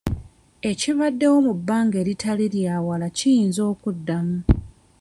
[0.71, 4.37] Ekibaddewo mu bbanga eritali lya wala kiyinza okuddamu.